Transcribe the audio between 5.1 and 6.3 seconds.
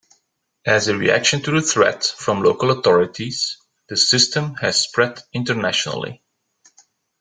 internationally.